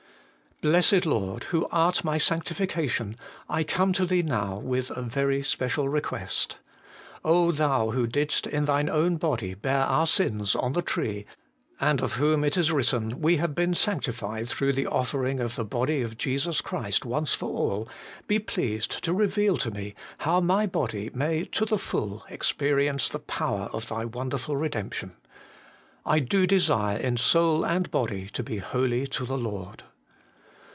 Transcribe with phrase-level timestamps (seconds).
[0.69, 1.45] Blessed Lord!
[1.45, 3.15] who art my sanctification,
[3.49, 6.57] I come to Thee now with a very special request*.
[7.25, 11.25] Thou who didst in Thine own body bear our sins on the tree,
[11.79, 15.65] and of whom it is written,' We have been sanctified through the offering of the
[15.65, 17.89] body of Jesus Christ once for all/
[18.27, 23.17] be pleased to reveal to me how my body may to the full experience the
[23.17, 23.89] power of 208 HOLY IN CHRIST.
[24.13, 25.15] Thy wonderful redemption.
[26.05, 29.85] I do desire in soul and body to be holy to the Lord.